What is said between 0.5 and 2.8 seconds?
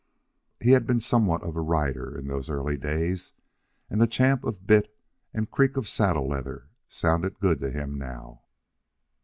He had been somewhat of a rider in those early